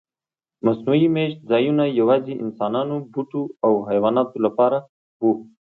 [0.65, 4.77] مصنوعي میشت ځایونه یواځې انسانانو، بوټو او حیواناتو لپاره
[5.21, 5.25] و.